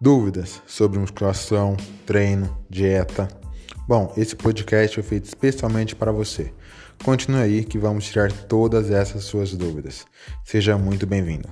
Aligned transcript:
Dúvidas 0.00 0.60
sobre 0.66 0.98
musculação, 0.98 1.76
treino, 2.04 2.56
dieta? 2.68 3.28
Bom, 3.86 4.12
esse 4.16 4.34
podcast 4.34 4.94
foi 4.94 5.02
feito 5.02 5.24
especialmente 5.26 5.94
para 5.94 6.12
você. 6.12 6.52
Continue 7.04 7.40
aí 7.40 7.64
que 7.64 7.78
vamos 7.78 8.06
tirar 8.06 8.32
todas 8.32 8.90
essas 8.90 9.24
suas 9.24 9.54
dúvidas. 9.54 10.06
Seja 10.44 10.78
muito 10.78 11.06
bem-vindo. 11.06 11.48